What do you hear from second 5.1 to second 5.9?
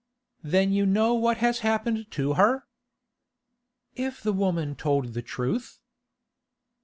the truth.